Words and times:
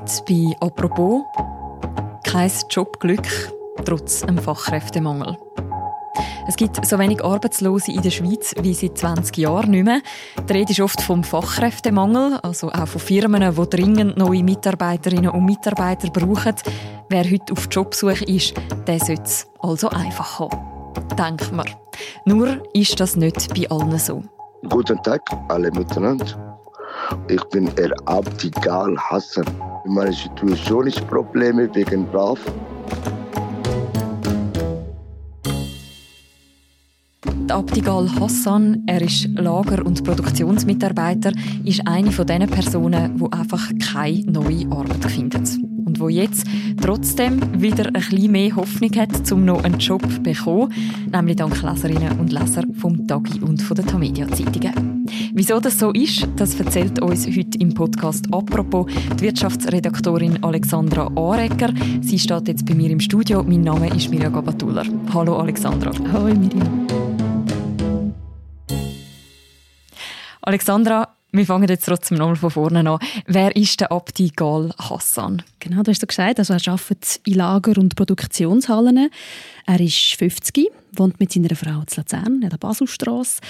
Heute 0.00 0.22
bei 0.26 0.66
«Apropos» 0.66 1.24
kein 2.24 2.50
Jobglück 2.70 3.52
trotz 3.84 4.22
einem 4.22 4.38
Fachkräftemangel. 4.38 5.36
Es 6.48 6.56
gibt 6.56 6.84
so 6.86 6.98
wenig 6.98 7.22
Arbeitslose 7.22 7.92
in 7.92 8.00
der 8.00 8.10
Schweiz 8.10 8.54
wie 8.62 8.72
seit 8.72 8.96
20 8.96 9.36
Jahren 9.36 9.72
nicht 9.72 9.84
mehr. 9.84 10.00
Die 10.48 10.52
Rede 10.54 10.72
ist 10.72 10.80
oft 10.80 11.02
vom 11.02 11.22
Fachkräftemangel, 11.22 12.38
also 12.42 12.70
auch 12.70 12.88
von 12.88 13.00
Firmen, 13.00 13.54
die 13.54 13.68
dringend 13.68 14.16
neue 14.16 14.42
Mitarbeiterinnen 14.42 15.30
und 15.30 15.44
Mitarbeiter 15.44 16.08
brauchen. 16.08 16.54
Wer 17.10 17.24
heute 17.30 17.52
auf 17.52 17.68
Jobsuche 17.70 18.24
ist, 18.24 18.54
der 18.86 19.00
sollte 19.00 19.22
es 19.24 19.48
also 19.58 19.90
einfach 19.90 20.38
haben. 20.38 20.94
Denkt 21.18 21.52
man. 21.52 21.68
Nur 22.24 22.62
ist 22.72 22.98
das 23.00 23.16
nicht 23.16 23.52
bei 23.54 23.68
allen 23.68 23.98
so. 23.98 24.22
Guten 24.66 25.02
Tag, 25.02 25.20
alle 25.48 25.70
miteinander. 25.72 26.58
Ich 27.28 27.44
bin 27.44 27.70
Herr 27.76 27.92
Abdigal 28.06 28.96
Hassan. 28.96 29.44
Meine 29.86 30.12
Situation 30.12 30.86
ist 30.86 31.06
Probleme 31.06 31.68
wegen 31.74 32.06
RAF. 32.12 32.40
Abdigal 37.48 38.08
Hassan, 38.20 38.84
er 38.86 39.02
ist 39.02 39.28
Lager- 39.34 39.84
und 39.84 40.04
Produktionsmitarbeiter, 40.04 41.32
ist 41.64 41.86
eine 41.86 42.12
von 42.12 42.26
diesen 42.26 42.46
Personen, 42.46 43.18
die 43.18 43.32
einfach 43.32 43.70
keine 43.92 44.24
neue 44.30 44.70
Arbeit 44.70 45.04
finden 45.06 45.69
und 45.90 45.98
wo 45.98 46.08
jetzt 46.08 46.46
trotzdem 46.80 47.40
wieder 47.60 47.86
ein 47.86 47.94
bisschen 47.94 48.30
mehr 48.30 48.54
Hoffnung 48.54 48.92
hat, 48.94 49.32
um 49.32 49.44
noch 49.44 49.64
einen 49.64 49.80
Job 49.80 50.02
zu 50.08 50.22
bekommen, 50.22 50.72
nämlich 51.10 51.34
dank 51.34 51.60
Leserinnen 51.60 52.20
und 52.20 52.32
Leser 52.32 52.62
vom 52.78 53.08
Tagi 53.08 53.40
und 53.40 53.60
von 53.60 53.74
den 53.74 53.86
Tamedia 53.86 54.28
Zeitungen. 54.28 55.04
Wieso 55.34 55.58
das 55.58 55.80
so 55.80 55.90
ist, 55.90 56.28
das 56.36 56.54
erzählt 56.60 57.02
uns 57.02 57.26
heute 57.26 57.58
im 57.58 57.74
Podcast 57.74 58.26
«Apropos» 58.32 58.86
die 59.16 59.22
Wirtschaftsredaktorin 59.22 60.44
Alexandra 60.44 61.10
Arecker. 61.16 61.72
Sie 62.02 62.20
steht 62.20 62.46
jetzt 62.46 62.66
bei 62.66 62.74
mir 62.74 62.90
im 62.90 63.00
Studio. 63.00 63.42
Mein 63.42 63.62
Name 63.62 63.92
ist 63.92 64.10
Mirja 64.10 64.28
Gabatuller. 64.28 64.84
Hallo 65.12 65.38
Alexandra. 65.38 65.90
Hallo 66.12 66.32
Mirja. 66.32 66.70
Alexandra, 70.42 71.16
wir 71.32 71.46
fangen 71.46 71.68
jetzt 71.68 71.86
trotzdem 71.86 72.18
nochmal 72.18 72.36
von 72.36 72.50
vorne 72.50 72.88
an. 72.90 72.98
Wer 73.26 73.54
ist 73.54 73.80
der 73.80 73.92
Abdi 73.92 74.32
Gal 74.34 74.72
Hassan? 74.78 75.42
Genau, 75.60 75.82
du 75.82 75.90
hast 75.90 76.02
es 76.02 76.08
gesagt. 76.08 76.38
Also 76.38 76.54
er 76.54 76.72
arbeitet 76.72 77.20
in 77.24 77.34
Lager- 77.34 77.78
und 77.78 77.94
Produktionshallen. 77.94 79.10
Er 79.66 79.80
ist 79.80 80.16
50, 80.16 80.68
wohnt 80.92 81.20
mit 81.20 81.32
seiner 81.32 81.54
Frau 81.54 81.80
in 81.80 81.86
Luzern, 81.96 82.42
in 82.42 82.48
der 82.48 82.56
Baselstrasse. 82.56 83.40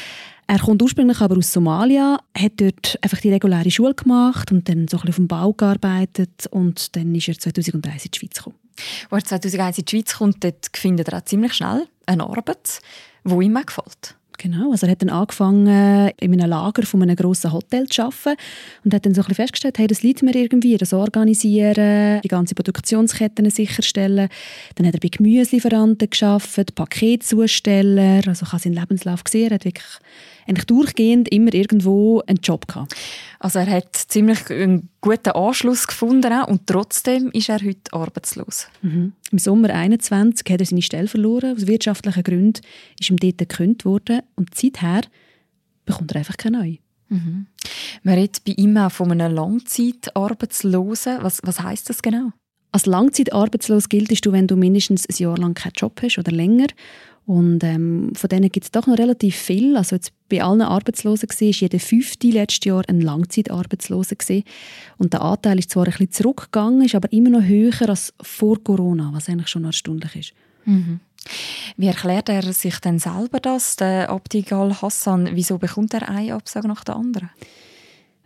Er 0.47 0.59
kommt 0.59 0.83
ursprünglich 0.83 1.21
aber 1.21 1.39
aus 1.39 1.53
Somalia, 1.53 2.19
hat 2.37 2.53
dort 2.57 2.99
einfach 3.03 3.21
die 3.21 3.33
reguläre 3.33 3.71
Schule 3.71 3.95
gemacht 3.95 4.51
und 4.51 4.69
dann 4.69 4.89
so 4.89 4.97
ein 4.97 5.03
bisschen 5.03 5.09
auf 5.09 5.17
dem 5.17 5.29
Bau 5.29 5.53
gearbeitet 5.53 6.49
und 6.51 6.97
dann 6.97 7.15
ist 7.15 7.29
er 7.29 7.39
2001 7.39 8.05
in 8.05 8.11
die 8.11 8.19
Schweiz 8.19 8.35
gekommen. 8.35 8.57
Als 9.11 9.31
er 9.31 9.41
2001 9.41 9.79
in 9.79 9.85
die 9.85 9.91
Schweiz 9.91 10.15
kommt, 10.17 10.43
dort 10.43 10.69
findet 10.75 11.09
er 11.09 11.19
auch 11.19 11.25
ziemlich 11.25 11.55
schnell 11.55 11.87
eine 12.07 12.25
Arbeit, 12.25 12.81
die 13.25 13.45
ihm 13.45 13.55
gefällt. 13.65 14.17
Genau, 14.43 14.71
also 14.71 14.87
er 14.87 14.93
hat 14.93 15.03
dann 15.03 15.11
angefangen, 15.11 15.67
in 16.19 16.33
einem 16.33 16.49
Lager 16.49 16.85
von 16.85 17.03
einem 17.03 17.15
grossen 17.15 17.53
Hotel 17.53 17.87
zu 17.89 18.05
arbeiten 18.05 18.41
und 18.85 18.95
hat 18.95 19.05
dann 19.05 19.13
so 19.13 19.21
ein 19.21 19.27
bisschen 19.27 19.35
festgestellt, 19.35 19.79
hey, 19.79 19.87
das 19.87 20.03
liegt 20.03 20.23
mir 20.23 20.35
irgendwie, 20.35 20.79
das 20.79 20.95
organisieren, 20.95 22.23
die 22.25 22.29
ganze 22.29 22.55
Produktionsketten 22.55 23.51
sicherstellen. 23.51 24.31
Dann 24.77 24.87
hat 24.87 24.95
er 24.95 25.01
bei 25.01 25.09
Gemüselieferanten 25.09 26.09
gearbeitet, 26.09 26.75
Paketzusteller, 26.75 28.23
also 28.27 28.47
ich 28.47 28.53
habe 28.53 28.63
seinen 28.63 28.73
Lebenslauf 28.73 29.25
gesehen, 29.25 29.51
er 29.51 29.57
hat 29.57 29.67
wirklich 29.67 29.85
eigentlich 30.47 30.67
durchgehend 30.67 31.29
immer 31.29 31.53
irgendwo 31.55 32.23
einen 32.27 32.41
Job 32.43 32.67
gehabt. 32.69 32.95
Also 33.39 33.59
er 33.59 33.71
hat 33.71 33.95
ziemlich 33.97 34.51
einen 34.51 34.89
guten 35.01 35.31
Anschluss 35.31 35.87
gefunden 35.87 36.33
und 36.45 36.67
trotzdem 36.67 37.31
ist 37.33 37.49
er 37.49 37.61
heute 37.61 37.93
arbeitslos. 37.93 38.69
Mhm. 38.83 39.13
Im 39.31 39.39
Sommer 39.39 39.69
2021 39.69 40.53
hat 40.53 40.61
er 40.61 40.67
seine 40.67 40.83
Stelle 40.83 41.09
verloren. 41.09 41.57
Aus 41.57 41.67
wirtschaftlichen 41.67 42.23
Gründen 42.23 42.61
ist 42.99 43.11
ihm 43.11 43.17
dort 43.17 43.39
gekündigt 43.39 43.85
worden 43.85 44.23
und 44.37 44.55
seither 44.55 45.03
bekommt 45.85 46.13
er 46.13 46.19
einfach 46.19 46.37
keine 46.37 46.59
neue. 46.59 46.79
Mhm. 47.09 47.47
Man 48.03 48.15
redet 48.15 48.45
bei 48.45 48.53
ihm 48.57 48.77
auch 48.77 48.93
von 48.93 49.11
einem 49.11 49.35
Langzeitarbeitslosen. 49.35 51.19
Was, 51.23 51.41
was 51.43 51.61
heißt 51.61 51.91
das 51.91 52.03
genau? 52.03 52.31
Als 52.73 52.87
langzeitarbeitslos 52.87 53.89
giltest 53.89 54.25
du, 54.27 54.33
wenn 54.33 54.47
du 54.47 54.57
mindestens 54.57 55.07
ein 55.09 55.17
Jahr 55.17 55.37
lang 55.37 55.55
keinen 55.55 55.73
Job 55.77 56.01
hast 56.03 56.19
oder 56.19 56.31
länger 56.31 56.69
und 57.31 57.63
ähm, 57.63 58.11
von 58.17 58.27
denen 58.27 58.51
gibt 58.51 58.65
es 58.65 58.73
doch 58.73 58.89
noch 58.89 58.99
relativ 58.99 59.37
viel. 59.37 59.77
Also 59.77 59.95
jetzt 59.95 60.13
bei 60.29 60.43
allen 60.43 60.63
Arbeitslosen 60.63 61.29
war 61.29 61.47
jeder 61.47 61.79
fünfte 61.79 62.27
letztes 62.27 62.65
Jahr 62.65 62.83
ein 62.89 63.01
Langzeitarbeitsloser. 63.01 64.17
Gewesen. 64.17 64.43
Und 64.99 65.13
der 65.13 65.23
Anteil 65.23 65.61
ist 65.61 65.71
zwar 65.71 65.85
ein 65.85 65.93
bisschen 65.93 66.11
zurückgegangen, 66.11 66.85
ist 66.85 66.97
aber 66.97 67.13
immer 67.13 67.31
noch 67.31 67.45
höher 67.45 67.89
als 67.89 68.13
vor 68.21 68.61
Corona, 68.65 69.11
was 69.13 69.29
eigentlich 69.29 69.47
schon 69.47 69.65
erstaunlich 69.65 70.17
ist. 70.17 70.33
Mhm. 70.65 70.99
Wie 71.77 71.87
erklärt 71.87 72.29
er 72.31 72.53
sich 72.53 72.81
denn 72.81 72.99
selber 72.99 73.39
das, 73.39 73.77
der 73.77 74.11
Abdigal 74.11 74.83
Hassan? 74.83 75.29
Wieso 75.35 75.59
bekommt 75.59 75.95
er 75.95 76.09
eine 76.09 76.35
Absage 76.35 76.67
nach 76.67 76.83
der 76.83 76.97
anderen? 76.97 77.31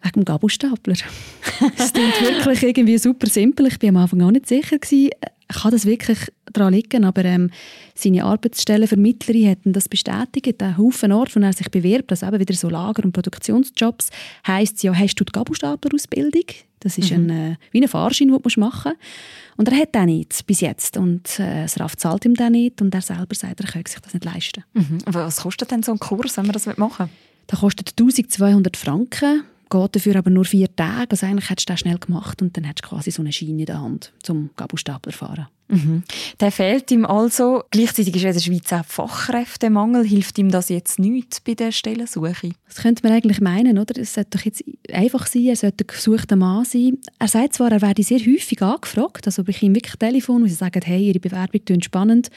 Wegen 0.00 0.20
dem 0.20 0.25
Gabelstapler. 0.25 0.97
Es 1.76 1.93
klingt 1.93 2.22
wirklich 2.22 2.62
irgendwie 2.62 2.97
super 2.97 3.26
simpel. 3.26 3.66
Ich 3.66 3.82
war 3.82 3.88
am 3.91 3.97
Anfang 3.98 4.22
auch 4.22 4.31
nicht 4.31 4.48
sicher. 4.48 4.78
Gewesen. 4.78 5.10
Kann 5.54 5.70
das 5.70 5.87
wirklich 5.87 6.19
daran 6.53 6.72
liegen? 6.72 7.04
Aber 7.04 7.25
ähm, 7.25 7.50
seine 7.94 8.25
Arbeitsstellenvermittlerin 8.25 9.50
hat 9.50 9.59
das 9.65 9.88
bestätigt. 9.88 10.62
Ein 10.62 10.78
Haufen 10.78 11.12
Ort, 11.12 11.34
wo 11.34 11.41
er 11.41 11.53
sich 11.53 11.70
bewirbt, 11.70 12.10
also 12.10 12.26
eben 12.26 12.41
wieder 12.41 12.54
so 12.54 12.69
Lager- 12.69 13.04
und 13.04 13.12
Produktionsjobs, 13.12 14.10
heisst 14.47 14.82
ja, 14.82 14.94
hast 14.94 15.16
du 15.16 15.25
die 15.25 15.32
Gabelstapler-Ausbildung? 15.32 16.44
Das 16.81 16.98
ist 16.98 17.10
mhm. 17.10 17.31
ein, 17.31 17.31
äh, 17.31 17.56
wie 17.70 17.82
ein 17.82 17.88
Fahrschein, 17.88 18.28
den 18.28 18.41
du 18.43 18.60
machen 18.60 18.93
musst. 18.93 19.56
Und 19.56 19.69
er 19.69 19.78
hat 19.78 19.94
den 19.94 20.04
nicht, 20.04 20.47
bis 20.47 20.60
jetzt. 20.60 20.97
Und 20.97 21.38
äh, 21.38 21.62
das 21.62 21.81
RAF 21.81 21.97
zahlt 21.97 22.25
ihm 22.26 22.34
den 22.34 22.53
nicht. 22.53 22.82
Und 22.82 22.94
er 22.94 23.00
selber 23.00 23.34
sagt, 23.34 23.60
er 23.60 23.66
könnte 23.66 23.91
sich 23.91 24.00
das 24.00 24.12
nicht 24.12 24.25
leisten. 24.25 24.64
Mhm. 24.75 24.98
Was 25.06 25.38
kostet 25.38 25.70
denn 25.70 25.82
so 25.82 25.93
ein 25.93 25.98
Kurs, 25.98 26.37
wenn 26.37 26.44
man 26.44 26.53
das 26.53 26.66
machen 26.76 27.06
will? 27.06 27.14
Der 27.50 27.59
kostet 27.59 27.91
1200 27.98 28.76
Franken 28.76 29.44
geht 29.70 29.97
dafür 29.97 30.16
aber 30.16 30.30
nur 30.30 30.44
vier 30.44 30.75
Tage. 30.75 31.12
Also 31.12 31.26
eigentlich 31.26 31.50
hättest 31.50 31.69
du 31.69 31.72
das 31.72 31.80
schnell 31.80 31.98
gemacht 31.98 32.42
und 32.42 32.56
dann 32.56 32.64
hättest 32.64 32.84
du 32.84 32.88
quasi 32.91 33.10
so 33.10 33.22
eine 33.22 33.32
Schiene 33.32 33.60
in 33.60 33.66
der 33.66 33.80
Hand 33.80 34.12
zum 34.22 34.50
Gabelstapler 34.56 35.12
fahren. 35.12 35.48
Mhm. 35.69 36.02
Der 36.41 36.52
fehlt 36.52 36.91
ihm 36.91 37.06
also. 37.06 37.64
Gleichzeitig 37.70 38.14
ist 38.14 38.25
in 38.25 38.32
der 38.32 38.41
Schweiz 38.41 38.72
auch 38.72 38.84
Fachkräftemangel. 38.84 40.04
Hilft 40.04 40.38
ihm 40.38 40.50
das 40.50 40.69
jetzt 40.69 40.98
nicht 40.98 41.42
bei 41.44 41.54
der 41.54 41.72
Stellensuche? 41.72 42.50
Das 42.66 42.76
könnte 42.76 43.02
man 43.02 43.16
eigentlich 43.16 43.41
meinen, 43.41 43.78
oder? 43.78 43.98
Es 44.00 44.14
sollte 44.14 44.38
doch 44.38 44.44
jetzt 44.44 44.62
einfach 44.92 45.26
sein, 45.26 45.47
er 45.47 45.56
sollte 45.56 45.84
ein 45.84 45.86
gesuchter 45.86 46.36
Mann 46.36 46.64
sein. 46.64 46.98
Er 47.19 47.28
sagt 47.28 47.54
zwar, 47.54 47.72
er 47.72 47.81
werde 47.81 48.02
sehr 48.02 48.20
häufig 48.20 48.60
angefragt, 48.60 49.26
also 49.26 49.42
ich 49.46 49.62
ihm 49.62 49.75
wirklich 49.75 49.96
Telefon, 49.96 50.42
wo 50.42 50.46
sie 50.46 50.54
sagen, 50.54 50.82
hey, 50.84 51.08
ihre 51.08 51.20
Bewerbung 51.20 51.64
klingt 51.64 51.84
spannend. 51.84 52.31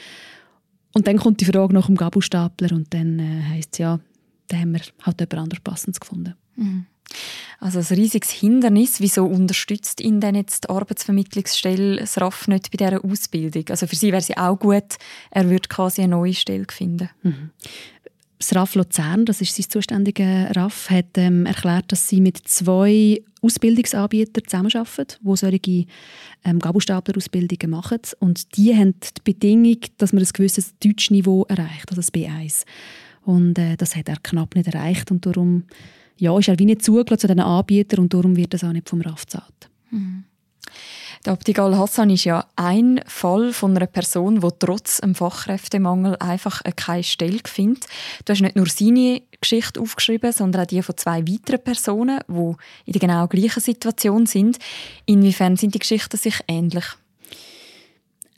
Und 0.94 1.06
dann 1.06 1.18
kommt 1.18 1.40
die 1.40 1.44
Frage 1.44 1.74
nach 1.74 1.86
dem 1.86 1.96
Gabelstapler 1.96 2.72
und 2.72 2.92
dann 2.94 3.18
äh, 3.18 3.42
heisst 3.50 3.74
es 3.74 3.78
ja, 3.78 4.00
da 4.48 4.56
haben 4.56 4.72
wir 4.72 4.80
halt 5.02 5.20
jemand 5.20 5.34
anderes 5.34 5.60
Passendes 5.62 6.00
gefunden. 6.00 6.34
Mhm. 6.56 6.86
Also 7.60 7.80
ein 7.80 7.98
riesiges 7.98 8.30
Hindernis. 8.30 9.00
Wieso 9.00 9.24
unterstützt 9.24 10.00
ihn 10.00 10.20
denn 10.20 10.34
jetzt 10.36 10.64
die 10.64 10.70
Arbeitsvermittlungsstelle 10.70 11.96
das 11.96 12.20
RAF 12.20 12.46
nicht 12.48 12.70
bei 12.70 12.76
dieser 12.76 13.04
Ausbildung? 13.04 13.64
Also 13.70 13.86
für 13.86 13.96
sie 13.96 14.08
wäre 14.08 14.22
es 14.22 14.36
auch 14.36 14.58
gut, 14.58 14.96
er 15.30 15.50
würde 15.50 15.68
quasi 15.68 16.02
eine 16.02 16.16
neue 16.16 16.34
Stelle 16.34 16.66
finden. 16.70 17.10
Mhm. 17.22 17.50
Das 18.38 18.54
RAF 18.54 18.76
Luzern, 18.76 19.24
das 19.24 19.40
ist 19.40 19.56
sein 19.56 19.68
zuständiger 19.68 20.54
RAF, 20.54 20.90
hat 20.90 21.16
ähm, 21.16 21.44
erklärt, 21.44 21.90
dass 21.90 22.06
sie 22.06 22.20
mit 22.20 22.36
zwei 22.46 23.20
Ausbildungsanbietern 23.42 24.44
zusammenarbeiten, 24.44 25.16
die 25.20 25.36
solche 25.36 25.86
ähm, 26.44 26.60
Gabelstapler-Ausbildungen 26.60 27.70
machen. 27.70 28.00
Und 28.20 28.56
die 28.56 28.76
haben 28.76 28.94
die 29.00 29.22
Bedingung, 29.24 29.80
dass 29.96 30.12
man 30.12 30.22
ein 30.22 30.28
gewisses 30.32 30.74
Deutschniveau 30.78 31.46
erreicht, 31.48 31.90
also 31.90 31.96
das 31.96 32.14
B1. 32.14 32.64
Und 33.24 33.58
äh, 33.58 33.76
das 33.76 33.96
hat 33.96 34.08
er 34.08 34.16
knapp 34.22 34.54
nicht 34.54 34.68
erreicht 34.68 35.10
und 35.10 35.26
darum 35.26 35.64
ja, 36.18 36.38
ist 36.38 36.48
er 36.48 36.58
wie 36.58 36.64
nicht 36.64 36.84
zugelassen 36.84 37.20
zu 37.20 37.26
diesen 37.26 37.40
Anbietern 37.40 38.00
und 38.00 38.14
darum 38.14 38.36
wird 38.36 38.54
das 38.54 38.64
auch 38.64 38.72
nicht 38.72 38.88
vom 38.88 39.00
RAF 39.00 39.26
gezahlt. 39.26 39.70
Mhm. 39.90 40.24
Der 41.24 41.32
Abdigal 41.32 41.76
Hassan 41.76 42.10
ist 42.10 42.24
ja 42.24 42.46
ein 42.54 43.00
Fall 43.06 43.52
von 43.52 43.76
einer 43.76 43.86
Person, 43.86 44.40
die 44.40 44.48
trotz 44.58 45.00
einem 45.00 45.14
Fachkräftemangel 45.14 46.16
einfach 46.20 46.62
keine 46.76 47.02
Stelle 47.02 47.40
findet. 47.44 47.84
Du 48.24 48.32
hast 48.32 48.40
nicht 48.40 48.56
nur 48.56 48.66
seine 48.66 49.22
Geschichte 49.40 49.80
aufgeschrieben, 49.80 50.32
sondern 50.32 50.62
auch 50.62 50.66
die 50.66 50.82
von 50.82 50.96
zwei 50.96 51.26
weiteren 51.26 51.62
Personen, 51.62 52.20
die 52.28 52.54
in 52.86 52.92
der 52.92 53.00
genau 53.00 53.26
gleichen 53.26 53.60
Situation 53.60 54.26
sind. 54.26 54.58
Inwiefern 55.06 55.56
sind 55.56 55.74
die 55.74 55.80
Geschichten 55.80 56.16
sich 56.16 56.38
ähnlich? 56.46 56.84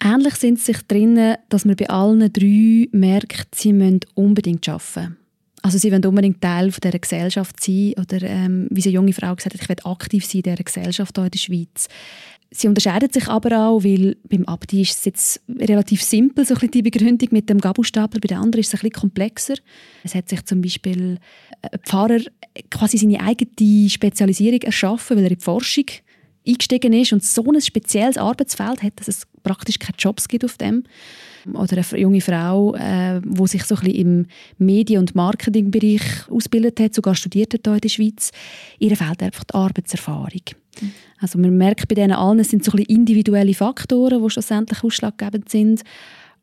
Ähnlich 0.02 0.34
sind 0.36 0.58
sie 0.58 0.72
sich 0.72 0.86
drinnen, 0.86 1.36
dass 1.50 1.66
man 1.66 1.76
bei 1.76 1.90
allen 1.90 2.32
drei 2.32 2.88
merkt, 2.92 3.54
sie 3.54 3.74
müssen 3.74 4.00
unbedingt 4.14 4.66
arbeiten. 4.68 5.19
Also 5.62 5.78
sie 5.78 5.92
wollen 5.92 6.04
unbedingt 6.04 6.40
Teil 6.40 6.70
dieser 6.70 6.98
Gesellschaft 6.98 7.62
sein 7.62 7.94
oder 7.98 8.22
ähm, 8.22 8.66
wie 8.70 8.82
eine 8.82 8.92
junge 8.92 9.12
Frau 9.12 9.34
gesagt 9.34 9.54
hat, 9.54 9.62
ich 9.62 9.68
will 9.68 9.76
aktiv 9.84 10.24
sein 10.24 10.38
in 10.38 10.42
dieser 10.42 10.64
Gesellschaft 10.64 11.16
hier 11.16 11.24
in 11.24 11.30
der 11.30 11.38
Schweiz. 11.38 11.88
Sie 12.52 12.66
unterscheiden 12.66 13.12
sich 13.12 13.28
aber 13.28 13.68
auch, 13.68 13.84
weil 13.84 14.16
beim 14.28 14.44
Abdi 14.46 14.82
ist 14.82 14.98
es 14.98 15.04
jetzt 15.04 15.40
relativ 15.48 16.02
simpel, 16.02 16.44
so 16.44 16.56
ein 16.56 16.70
die 16.70 16.82
Begründung 16.82 17.28
mit 17.30 17.48
dem 17.48 17.60
Gabelstapler, 17.60 18.20
bei 18.20 18.26
den 18.26 18.38
anderen 18.38 18.60
ist 18.60 18.68
es 18.68 18.74
ein 18.74 18.88
bisschen 18.88 19.02
komplexer. 19.02 19.54
Es 20.02 20.16
hat 20.16 20.28
sich 20.28 20.44
zum 20.44 20.60
Beispiel 20.60 21.18
ein 21.62 21.78
Pfarrer 21.84 22.20
quasi 22.70 22.98
seine 22.98 23.20
eigene 23.20 23.88
Spezialisierung 23.88 24.62
erschaffen, 24.62 25.16
weil 25.16 25.24
er 25.24 25.30
in 25.30 25.38
die 25.38 25.44
Forschung 25.44 25.84
eingestiegen 26.46 26.92
ist 26.92 27.12
und 27.12 27.22
so 27.22 27.44
ein 27.44 27.60
spezielles 27.60 28.16
Arbeitsfeld 28.16 28.82
hat, 28.82 28.92
dass 28.96 29.08
es 29.08 29.26
praktisch 29.42 29.78
keine 29.78 29.96
Jobs 29.98 30.28
gibt 30.28 30.44
auf 30.44 30.56
dem. 30.56 30.84
Oder 31.54 31.78
eine 31.78 32.00
junge 32.00 32.20
Frau, 32.20 32.74
äh, 32.74 33.20
die 33.24 33.46
sich 33.46 33.64
so 33.64 33.74
ein 33.76 33.80
bisschen 33.82 33.96
im 33.96 34.26
Medien- 34.58 35.00
und 35.00 35.14
Marketingbereich 35.14 36.28
ausgebildet 36.28 36.80
hat, 36.80 36.94
sogar 36.94 37.14
studiert 37.14 37.54
hat 37.54 37.62
hier 37.64 37.74
in 37.74 37.80
der 37.80 37.88
Schweiz. 37.88 38.30
Ihr 38.78 38.96
fehlt 38.96 39.22
einfach 39.22 39.44
die 39.44 39.54
Arbeitserfahrung. 39.54 40.42
Mhm. 40.80 40.92
Also 41.18 41.38
man 41.38 41.56
merkt 41.56 41.88
bei 41.88 41.94
denen 41.94 42.12
allen, 42.12 42.40
es 42.40 42.50
sind 42.50 42.64
so 42.64 42.72
ein 42.72 42.76
bisschen 42.76 42.96
individuelle 42.96 43.54
Faktoren, 43.54 44.22
die 44.22 44.30
schlussendlich 44.30 44.84
ausschlaggebend 44.84 45.48
sind. 45.48 45.82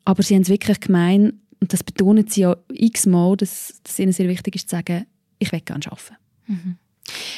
Aber 0.04 0.22
sie 0.22 0.34
haben 0.34 0.42
es 0.42 0.48
wirklich 0.48 0.80
gemein, 0.80 1.40
und 1.60 1.72
das 1.72 1.82
betonen 1.82 2.28
sie 2.28 2.42
ja 2.42 2.56
x-mal, 2.72 3.36
dass, 3.36 3.80
dass 3.82 3.98
ihnen 3.98 4.12
sehr 4.12 4.28
wichtig 4.28 4.56
ist 4.56 4.68
zu 4.68 4.76
sagen, 4.76 5.06
ich 5.38 5.50
will 5.52 5.60
gerne 5.60 5.84
arbeiten. 5.86 6.16
Mhm. 6.46 6.76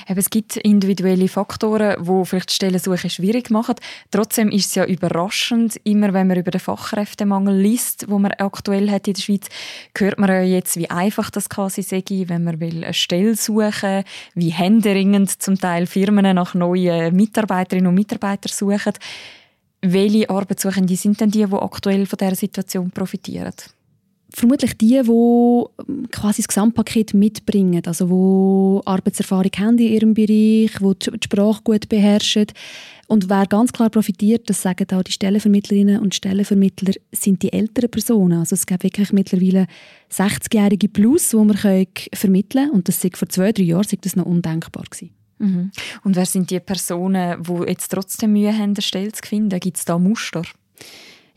Es 0.06 0.30
gibt 0.30 0.56
individuelle 0.56 1.28
Faktoren, 1.28 2.04
die 2.04 2.24
vielleicht 2.24 2.50
die 2.50 2.54
Stellensuche 2.54 3.10
schwierig 3.10 3.50
machen. 3.50 3.76
Trotzdem 4.10 4.50
ist 4.50 4.66
es 4.66 4.74
ja 4.74 4.84
überraschend, 4.84 5.80
immer 5.84 6.12
wenn 6.12 6.26
man 6.26 6.38
über 6.38 6.50
den 6.50 6.60
Fachkräftemangel 6.60 7.56
liest, 7.56 8.06
wo 8.08 8.18
man 8.18 8.32
aktuell 8.32 8.90
hat 8.90 9.08
in 9.08 9.14
der 9.14 9.22
Schweiz, 9.22 9.46
hört 9.96 10.18
man 10.18 10.30
ja 10.30 10.42
jetzt, 10.42 10.76
wie 10.76 10.90
einfach 10.90 11.30
das 11.30 11.48
quasi 11.48 11.82
sei, 11.82 12.02
wenn 12.08 12.44
man 12.44 12.60
will 12.60 12.84
eine 12.84 12.94
Stelle 12.94 13.34
suchen, 13.34 14.04
wie 14.34 14.50
händeringend 14.50 15.42
zum 15.42 15.58
Teil 15.58 15.86
Firmen 15.86 16.34
nach 16.34 16.54
neuen 16.54 17.14
Mitarbeiterinnen 17.14 17.88
und 17.88 17.94
Mitarbeitern 17.94 18.52
suchen. 18.52 18.94
Welche 19.82 20.28
Arbeitssuchende 20.28 20.96
sind 20.96 21.20
denn 21.20 21.30
die, 21.30 21.46
die 21.46 21.54
aktuell 21.54 22.06
von 22.06 22.18
dieser 22.18 22.34
Situation 22.34 22.90
profitieren? 22.90 23.54
Vermutlich 24.32 24.76
die, 24.76 25.00
die 25.02 25.10
ähm, 25.10 26.08
quasi 26.10 26.42
das 26.42 26.48
Gesamtpaket 26.48 27.14
mitbringen, 27.14 27.82
also 27.86 28.10
wo 28.10 28.82
Arbeitserfahrung 28.84 29.50
haben 29.58 29.78
in 29.78 29.92
ihrem 29.92 30.14
Bereich, 30.14 30.80
wo 30.80 30.94
die 30.94 31.10
Sprache 31.24 31.62
gut 31.62 31.88
beherrschen. 31.88 32.46
Und 33.06 33.28
wer 33.28 33.46
ganz 33.46 33.72
klar 33.72 33.90
profitiert, 33.90 34.48
das 34.48 34.62
sagen 34.62 34.86
auch 34.92 35.02
die 35.02 35.12
Stellenvermittlerinnen 35.12 35.98
und 35.98 36.14
Stellenvermittler, 36.14 36.92
sind 37.10 37.42
die 37.42 37.52
älteren 37.52 37.90
Personen. 37.90 38.38
Also 38.38 38.54
es 38.54 38.66
gibt 38.66 38.84
wirklich 38.84 39.12
mittlerweile 39.12 39.66
60-Jährige 40.12 40.88
plus, 40.88 41.30
die 41.30 41.36
man 41.36 41.56
vermitteln 41.56 42.66
können. 42.66 42.70
Und 42.70 42.88
das 42.88 43.04
vor 43.14 43.28
zwei, 43.28 43.50
drei 43.50 43.64
Jahren 43.64 43.98
das 44.02 44.14
noch 44.14 44.26
undenkbar 44.26 44.84
gewesen. 44.88 45.10
Mhm. 45.38 45.72
Und 46.04 46.16
wer 46.16 46.26
sind 46.26 46.50
die 46.50 46.60
Personen, 46.60 47.42
die 47.42 47.68
jetzt 47.70 47.88
trotzdem 47.88 48.32
Mühe 48.32 48.52
haben, 48.52 48.74
eine 48.74 48.82
Stelle 48.82 49.10
zu 49.10 49.26
finden? 49.26 49.58
Gibt 49.58 49.78
es 49.78 49.84
da 49.84 49.98
Muster? 49.98 50.42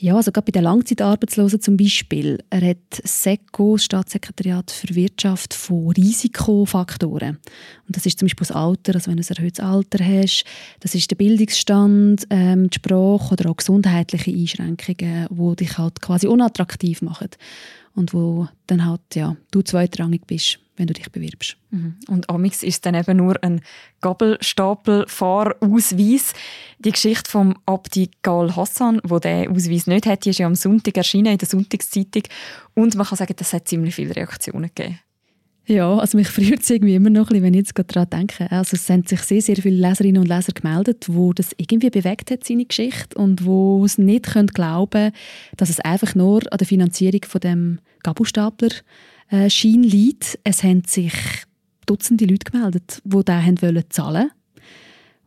Ja, 0.03 0.17
also 0.17 0.33
gerade 0.33 0.43
bei 0.43 0.51
den 0.51 0.63
Langzeitarbeitslosen 0.63 1.61
zum 1.61 1.77
Beispiel. 1.77 2.37
Er 2.49 2.71
hat 2.71 3.01
SECO, 3.05 3.77
Staatssekretariat 3.77 4.69
für 4.69 4.93
Wirtschaft, 4.95 5.53
von 5.53 5.91
Risikofaktoren. 5.91 7.37
Und 7.87 7.95
das 7.95 8.05
ist 8.05 8.19
zum 8.19 8.25
Beispiel 8.25 8.45
das 8.45 8.51
Alter, 8.53 8.95
also 8.95 9.09
wenn 9.09 9.15
du 9.15 9.23
ein 9.23 9.37
erhöhtes 9.37 9.63
Alter 9.63 10.03
hast. 10.03 10.43
Das 10.81 10.93
ist 10.93 11.09
der 11.09 11.15
Bildungsstand, 11.15 12.27
ähm, 12.31 12.69
die 12.69 12.75
Sprache 12.75 13.31
oder 13.31 13.49
auch 13.49 13.55
gesundheitliche 13.55 14.31
Einschränkungen, 14.31 15.29
die 15.31 15.55
dich 15.55 15.77
halt 15.77 16.01
quasi 16.01 16.27
unattraktiv 16.27 17.01
machen. 17.01 17.29
Und 17.95 18.13
wo 18.13 18.47
dann 18.67 18.85
halt, 18.85 19.01
ja, 19.13 19.35
du 19.51 19.61
zweitrangig 19.61 20.25
bist 20.25 20.59
wenn 20.75 20.87
du 20.87 20.93
dich 20.93 21.11
bewirbst. 21.11 21.57
Mhm. 21.69 21.97
Und 22.07 22.27
amix 22.29 22.63
ist 22.63 22.85
dann 22.85 22.95
eben 22.95 23.17
nur 23.17 23.43
ein 23.43 23.59
Gabelstapelfahrausweis. 24.01 26.33
Die 26.79 26.91
Geschichte 26.91 27.29
vom 27.29 27.55
Abdi 27.65 28.09
Gal 28.21 28.55
Hassan, 28.55 29.01
wo 29.03 29.19
der 29.19 29.51
Ausweis 29.51 29.87
nicht 29.87 30.05
hat, 30.05 30.23
die 30.25 30.29
ist 30.31 30.39
ja 30.39 30.47
am 30.47 30.55
Sonntag 30.55 30.97
erschienen 30.97 31.33
in 31.33 31.37
der 31.37 31.47
Sonntagszeitung 31.47 32.23
und 32.73 32.95
man 32.95 33.05
kann 33.05 33.17
sagen, 33.17 33.35
das 33.37 33.53
hat 33.53 33.67
ziemlich 33.67 33.93
viele 33.95 34.15
Reaktionen 34.15 34.71
gegeben. 34.73 34.99
Ja, 35.65 35.97
also 35.97 36.17
mich 36.17 36.27
freut 36.27 36.59
es 36.59 36.69
irgendwie 36.69 36.95
immer 36.95 37.09
noch 37.09 37.31
wenn 37.31 37.53
ich 37.53 37.59
jetzt 37.59 37.75
gerade 37.75 37.87
daran 37.93 38.09
denke. 38.09 38.51
Also 38.51 38.75
es 38.75 38.89
haben 38.89 39.05
sich 39.05 39.21
sehr, 39.21 39.41
sehr 39.41 39.55
viele 39.55 39.87
Leserinnen 39.87 40.21
und 40.21 40.27
Leser 40.27 40.51
gemeldet, 40.51 41.05
wo 41.09 41.31
das 41.31 41.51
irgendwie 41.57 41.89
bewegt 41.89 42.31
hat, 42.31 42.43
seine 42.43 42.65
Geschichte, 42.65 43.17
und 43.17 43.45
wo 43.45 43.85
es 43.85 43.97
nicht 43.97 44.25
können 44.25 44.47
glauben 44.47 45.11
dass 45.55 45.69
es 45.69 45.79
einfach 45.79 46.15
nur 46.15 46.41
an 46.51 46.57
der 46.57 46.67
Finanzierung 46.67 47.21
von 47.25 47.39
dem 47.39 47.79
Gabelstapler 48.03 48.71
äh, 49.31 49.47
liegt. 49.47 50.37
Es 50.43 50.63
haben 50.63 50.83
sich 50.85 51.13
Dutzende 51.85 52.25
Leute 52.25 52.51
gemeldet, 52.51 53.01
die 53.03 53.11
wollen 53.13 53.83
zahlen 53.89 54.31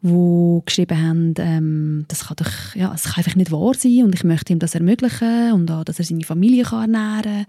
die 0.07 0.63
geschrieben 0.65 1.03
haben, 1.03 1.35
ähm, 1.39 2.05
das, 2.09 2.27
kann 2.27 2.37
doch, 2.37 2.75
ja, 2.75 2.91
das 2.91 3.05
kann 3.05 3.19
einfach 3.19 3.37
nicht 3.37 3.53
wahr 3.53 3.75
sein 3.75 4.05
und 4.05 4.15
ich 4.15 4.25
möchte 4.25 4.53
ihm 4.53 4.59
das 4.59 4.75
ermöglichen 4.75 5.53
und 5.53 5.71
auch, 5.71 5.85
dass 5.85 5.99
er 5.99 6.05
seine 6.05 6.25
Familie 6.25 6.65
kann 6.65 6.95
ernähren 6.95 7.45
kann. 7.45 7.47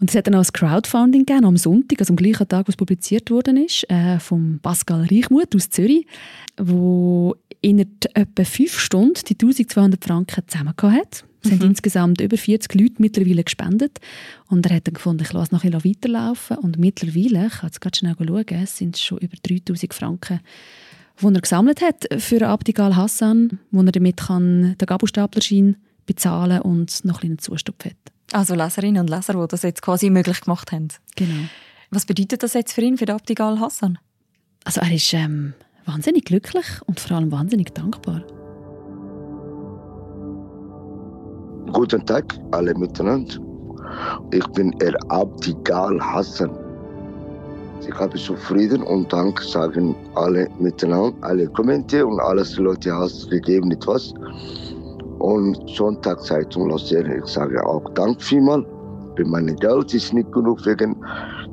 Und 0.00 0.10
es 0.10 0.16
hat 0.16 0.26
dann 0.26 0.34
auch 0.34 0.44
ein 0.44 0.52
Crowdfunding 0.52 1.24
gegeben, 1.24 1.46
am 1.46 1.56
Sonntag, 1.56 2.00
also 2.00 2.12
am 2.12 2.16
gleichen 2.16 2.46
Tag, 2.46 2.68
was 2.68 2.76
publiziert 2.76 3.30
worden 3.30 3.56
ist, 3.56 3.88
äh, 3.90 4.18
von 4.18 4.58
Pascal 4.60 5.06
Reichmuth 5.10 5.54
aus 5.54 5.70
Zürich, 5.70 6.06
wo 6.58 7.34
in 7.62 7.78
etwa 7.78 8.44
fünf 8.44 8.78
Stunden 8.78 9.20
die 9.28 9.34
1200 9.34 10.04
Franken 10.04 10.42
zusammengehabt 10.46 10.96
hat. 10.96 11.24
Es 11.42 11.50
mhm. 11.50 11.60
haben 11.60 11.66
insgesamt 11.70 12.20
über 12.20 12.36
40 12.36 12.74
Leute 12.74 12.94
mittlerweile 12.98 13.44
gespendet. 13.44 13.98
Und 14.48 14.66
er 14.66 14.76
hat 14.76 14.86
dann 14.86 14.94
gefunden, 14.94 15.22
ich 15.22 15.32
lasse 15.32 15.54
noch 15.54 15.64
ein 15.64 15.70
bisschen 15.70 15.90
weiterlaufen. 15.90 16.58
Und 16.58 16.78
mittlerweile, 16.78 17.46
ich 17.46 17.52
kann 17.54 17.68
jetzt 17.68 17.80
ganz 17.80 17.98
schnell 17.98 18.16
schauen, 18.18 18.44
es 18.48 18.76
sind 18.76 18.98
schon 18.98 19.18
über 19.18 19.36
3000 19.42 19.94
Franken, 19.94 20.40
die 21.20 21.26
er 21.26 21.40
gesammelt 21.40 21.80
hat 21.82 22.06
für 22.18 22.46
Abdigal 22.46 22.96
Hassan, 22.96 23.58
wo 23.70 23.82
er 23.82 23.92
damit 23.92 24.18
kann 24.18 24.76
den 24.78 24.86
Gabelstaplerschein 24.86 25.76
bezahlen 26.06 26.60
und 26.62 27.04
noch 27.04 27.22
einen 27.22 27.38
Zustupf 27.38 27.84
hat. 27.84 27.96
Also 28.32 28.54
Leserinnen 28.54 29.00
und 29.00 29.10
Leser, 29.10 29.34
die 29.34 29.48
das 29.48 29.62
jetzt 29.62 29.82
quasi 29.82 30.10
möglich 30.10 30.40
gemacht 30.40 30.72
haben. 30.72 30.88
Genau. 31.14 31.48
Was 31.90 32.06
bedeutet 32.06 32.42
das 32.42 32.54
jetzt 32.54 32.72
für 32.72 32.80
ihn, 32.80 32.98
für 32.98 33.06
den 33.06 33.16
Abdigal 33.16 33.60
Hassan? 33.60 33.98
Also 34.64 34.80
er 34.80 34.92
ist 34.92 35.12
ähm, 35.14 35.54
wahnsinnig 35.84 36.24
glücklich 36.24 36.66
und 36.86 36.98
vor 36.98 37.16
allem 37.16 37.30
wahnsinnig 37.30 37.72
dankbar. 37.72 38.22
Guten 41.72 42.04
Tag 42.06 42.38
alle 42.52 42.74
miteinander. 42.74 43.36
Ich 44.32 44.46
bin 44.48 44.72
er 44.80 44.94
Abdigal 45.10 46.00
Hassan. 46.00 46.65
Ich 47.88 47.94
habe 47.94 48.18
zufrieden 48.18 48.82
und 48.82 49.12
Dank 49.12 49.40
sagen 49.42 49.94
alle 50.14 50.48
miteinander, 50.58 51.16
alle 51.20 51.46
Kommentare 51.46 52.06
und 52.06 52.18
alles 52.20 52.56
Leute 52.56 52.92
hast 52.92 53.30
gegeben 53.30 53.70
etwas. 53.70 54.12
Und 55.18 55.58
Sonntagszeitung 55.70 56.68
losieren. 56.68 57.22
Ich 57.22 57.26
sage 57.26 57.64
auch 57.64 57.88
Dank 57.94 58.20
vielmal. 58.20 58.64
Für 59.16 59.24
meine 59.24 59.54
Geld 59.54 59.94
ist 59.94 60.12
nicht 60.12 60.30
genug 60.32 60.66
wegen 60.66 60.96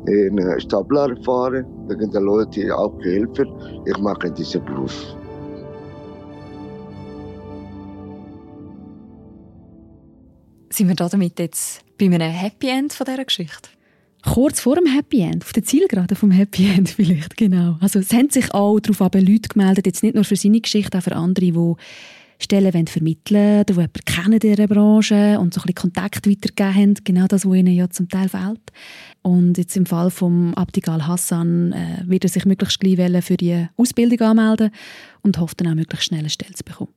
den 0.05 0.59
Stapler 0.59 1.15
fahren, 1.23 1.65
wegen 1.87 2.11
der 2.11 2.21
Leute 2.21 2.49
die 2.61 2.71
auch 2.71 2.97
geholfen. 2.99 3.47
Ich 3.85 3.97
mache 3.99 4.31
diesen 4.31 4.65
Beruf. 4.65 5.15
Sind 10.69 10.87
wir 10.87 10.95
damit 10.95 11.39
jetzt 11.39 11.83
bei 11.99 12.05
einem 12.05 12.31
Happy 12.31 12.67
End 12.67 12.91
von 12.91 13.05
dieser 13.05 13.23
Geschichte? 13.23 13.69
Kurz 14.25 14.61
vor 14.61 14.75
dem 14.75 14.85
Happy 14.85 15.21
End, 15.21 15.43
auf 15.43 15.53
der 15.53 15.63
Zielgerade 15.63 16.15
vom 16.15 16.31
Happy 16.31 16.67
End 16.67 16.89
vielleicht, 16.95 17.35
genau. 17.37 17.77
Also 17.81 17.99
es 17.99 18.13
haben 18.13 18.29
sich 18.29 18.53
auch 18.53 18.79
darauf 18.79 19.13
Leute 19.13 19.49
gemeldet, 19.49 19.85
jetzt 19.85 20.03
nicht 20.03 20.15
nur 20.15 20.23
für 20.23 20.35
seine 20.35 20.61
Geschichte, 20.61 20.97
auch 20.97 21.03
für 21.03 21.15
andere, 21.15 21.45
die 21.45 21.75
Stellen 22.39 22.73
wollen 22.73 22.87
vermitteln 22.87 23.61
oder 23.61 23.63
die 23.63 23.73
jemanden 23.73 24.05
kennen 24.05 24.33
in 24.33 24.39
dieser 24.39 24.67
Branche 24.67 25.39
und 25.39 25.53
so 25.53 25.61
ein 25.61 25.63
bisschen 25.63 25.75
Kontakt 25.75 26.27
weitergeben 26.27 26.75
haben, 26.75 26.93
genau 27.03 27.27
das, 27.27 27.45
was 27.45 27.55
ihnen 27.55 27.73
ja 27.73 27.89
zum 27.89 28.09
Teil 28.09 28.29
fehlt. 28.29 28.61
Und 29.21 29.57
jetzt 29.57 29.77
im 29.77 29.85
Fall 29.85 30.09
von 30.11 30.53
Abdigal 30.55 31.07
Hassan 31.07 31.71
äh, 31.71 32.03
wird 32.05 32.25
er 32.25 32.29
sich 32.29 32.45
möglichst 32.45 32.79
gleich 32.79 33.23
für 33.23 33.37
die 33.37 33.67
Ausbildung 33.77 34.27
anmelden 34.27 34.71
und 35.21 35.37
hofft 35.37 35.61
dann 35.61 35.67
auch 35.67 35.75
möglichst 35.75 36.07
schnell 36.07 36.21
eine 36.21 36.29
Stelle 36.29 36.53
zu 36.53 36.63
bekommen. 36.63 36.91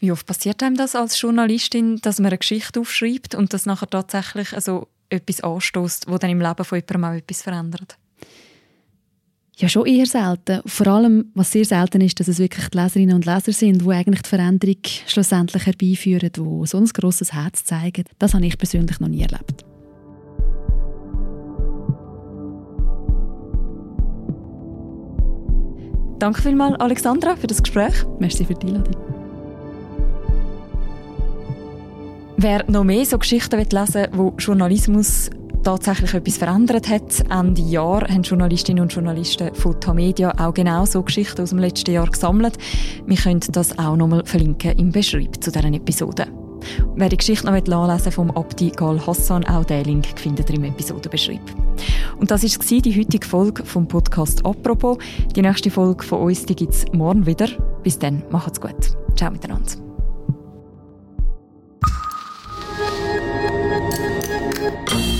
Wie 0.00 0.12
oft 0.12 0.26
passiert 0.26 0.62
einem 0.62 0.76
das 0.76 0.94
als 0.94 1.20
Journalistin, 1.20 1.98
dass 2.02 2.18
man 2.18 2.26
eine 2.26 2.38
Geschichte 2.38 2.80
aufschreibt 2.80 3.34
und 3.34 3.52
das 3.52 3.66
nachher 3.66 3.88
tatsächlich 3.88 4.52
also 4.52 4.88
etwas 5.14 5.40
anstößt, 5.40 6.08
wo 6.08 6.18
dann 6.18 6.30
im 6.30 6.40
Leben 6.40 6.64
von 6.64 6.78
jemandem 6.78 7.04
auch 7.04 7.16
etwas 7.16 7.42
verändert? 7.42 7.96
Ja, 9.56 9.68
schon 9.68 9.86
eher 9.86 10.06
selten. 10.06 10.62
Vor 10.66 10.86
allem, 10.88 11.30
was 11.34 11.52
sehr 11.52 11.64
selten 11.64 12.00
ist, 12.00 12.18
dass 12.18 12.26
es 12.26 12.40
wirklich 12.40 12.68
die 12.70 12.78
Leserinnen 12.78 13.14
und 13.14 13.24
Leser 13.24 13.52
sind, 13.52 13.82
die 13.82 13.90
eigentlich 13.90 14.22
die 14.22 14.28
Veränderung 14.28 14.80
schlussendlich 15.06 15.66
herbeiführen, 15.66 16.30
die 16.32 16.66
so 16.66 16.78
ein 16.78 16.86
grosses 16.86 17.32
Herz 17.32 17.64
zeigen. 17.64 18.04
Das 18.18 18.34
habe 18.34 18.44
ich 18.44 18.58
persönlich 18.58 18.98
noch 18.98 19.08
nie 19.08 19.22
erlebt. 19.22 19.64
Danke 26.18 26.42
vielmals, 26.42 26.80
Alexandra, 26.80 27.36
für 27.36 27.46
das 27.46 27.62
Gespräch. 27.62 27.94
Merci 28.18 28.44
für 28.44 28.54
die 28.54 28.68
Einladung. 28.68 29.03
Wer 32.44 32.70
noch 32.70 32.84
mehr 32.84 33.06
so 33.06 33.16
Geschichten 33.16 33.58
lesen 33.58 33.94
will, 33.94 34.08
wo 34.12 34.34
Journalismus 34.36 35.30
tatsächlich 35.62 36.12
etwas 36.12 36.36
verändert 36.36 36.90
hat. 36.90 37.24
Ende 37.30 37.62
Jahr 37.62 38.02
haben 38.02 38.20
Journalistinnen 38.20 38.82
und 38.82 38.92
Journalisten 38.92 39.54
von 39.54 39.80
Tamedia 39.80 40.30
auch 40.36 40.52
genau 40.52 40.84
so 40.84 41.02
Geschichten 41.02 41.40
aus 41.40 41.48
dem 41.48 41.58
letzten 41.58 41.92
Jahr 41.92 42.06
gesammelt. 42.06 42.58
Wir 43.06 43.16
können 43.16 43.40
das 43.50 43.78
auch 43.78 43.96
nochmal 43.96 44.26
verlinken 44.26 44.76
im 44.76 44.92
Beschreib 44.92 45.42
zu 45.42 45.50
dieser 45.50 45.72
Episode. 45.72 46.26
Wer 46.96 47.08
die 47.08 47.16
Geschichte 47.16 47.46
noch 47.46 47.66
nachlesen 47.66 48.12
vom 48.12 48.30
Abdi 48.32 48.72
Gal 48.76 49.00
Hassan, 49.06 49.46
auch 49.46 49.64
den 49.64 49.84
Link 49.84 50.06
findet 50.16 50.50
ihr 50.50 50.56
im 50.56 50.64
Episodenbeschreib. 50.64 51.40
Und 52.18 52.30
das 52.30 52.42
war 52.42 52.80
die 52.82 53.00
heutige 53.00 53.26
Folge 53.26 53.64
vom 53.64 53.88
Podcast 53.88 54.44
«Apropos». 54.44 54.98
Die 55.34 55.40
nächste 55.40 55.70
Folge 55.70 56.04
von 56.04 56.20
uns 56.20 56.44
gibt 56.44 56.74
es 56.74 56.84
morgen 56.92 57.24
wieder. 57.24 57.48
Bis 57.82 57.98
dann, 57.98 58.22
macht's 58.28 58.60
gut. 58.60 58.98
Ciao 59.16 59.30
miteinander. 59.30 59.83
Thank 64.64 64.92
you. 64.94 65.13